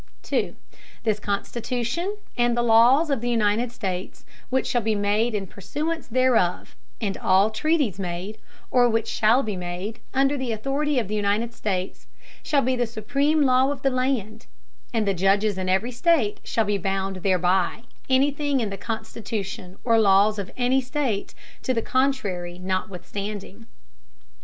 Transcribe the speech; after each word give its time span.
This 1.03 1.19
Constitution, 1.19 2.17
and 2.35 2.57
the 2.57 2.63
Laws 2.63 3.11
of 3.11 3.21
the 3.21 3.29
United 3.29 3.71
States 3.71 4.25
which 4.49 4.65
shall 4.65 4.81
be 4.81 4.95
made 4.95 5.35
in 5.35 5.45
Pursuance 5.45 6.07
thereof; 6.07 6.75
and 6.99 7.19
all 7.19 7.51
Treaties 7.51 7.99
made, 7.99 8.39
or 8.71 8.89
which 8.89 9.07
shall 9.07 9.43
be 9.43 9.55
made, 9.55 9.99
under 10.11 10.37
the 10.39 10.51
Authority 10.51 10.97
of 10.97 11.07
the 11.07 11.13
United 11.13 11.53
States, 11.53 12.07
shall 12.41 12.63
be 12.63 12.75
the 12.75 12.87
supreme 12.87 13.43
Law 13.43 13.71
of 13.71 13.83
the 13.83 13.91
Land; 13.91 14.47
and 14.91 15.07
the 15.07 15.13
Judges 15.13 15.55
in 15.59 15.69
every 15.69 15.91
State 15.91 16.39
shall 16.43 16.65
be 16.65 16.79
bound 16.79 17.17
thereby, 17.17 17.83
any 18.09 18.31
Thing 18.31 18.59
in 18.59 18.71
the 18.71 18.77
Constitution 18.77 19.77
or 19.83 19.99
Laws 19.99 20.39
of 20.39 20.49
any 20.57 20.81
State 20.81 21.35
to 21.61 21.75
the 21.75 21.81
Contrary 21.83 22.57
notwithstanding. 22.57 23.67